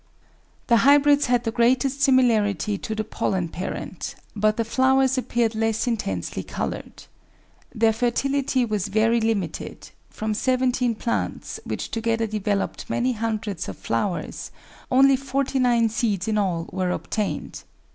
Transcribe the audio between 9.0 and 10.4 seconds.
limited; from